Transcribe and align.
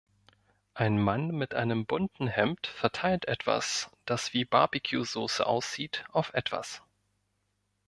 Ein 0.73 0.97
Mann 0.97 1.27
mit 1.27 1.53
einem 1.53 1.85
bunten 1.85 2.25
Hemd 2.25 2.65
verteilt 2.65 3.25
etwas, 3.27 3.91
das 4.05 4.33
wie 4.33 4.45
Barbcuesauce 4.45 5.41
aussieht, 5.41 6.05
auf 6.11 6.33
etwas 6.33 6.81